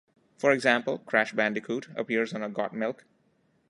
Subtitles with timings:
[0.39, 3.05] For example, "Crash Bandicoot" appears on a Got Milk?